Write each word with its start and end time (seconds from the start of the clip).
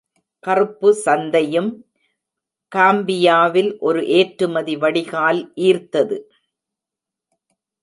கறுப்பு 0.43 0.89
சந்தையும் 1.05 1.69
காம்பியாவில் 2.71 3.71
ஒரு 3.79 4.01
ஏற்றுமதி 4.17 4.75
வடிகால் 4.77 5.41
ஈர்த்தது. 5.61 6.17